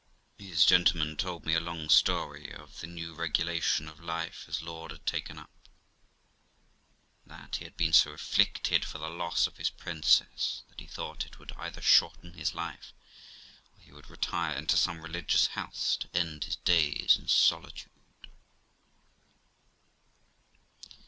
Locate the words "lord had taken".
4.63-5.37